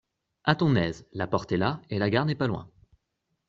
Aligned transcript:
A 0.45 0.55
ton 0.55 0.75
aise! 0.77 1.05
la 1.13 1.27
porte 1.27 1.51
est 1.51 1.57
là, 1.57 1.79
et 1.91 1.99
la 1.99 2.09
gare 2.09 2.25
n'est 2.25 2.33
pas 2.33 2.47
loin. 2.47 2.67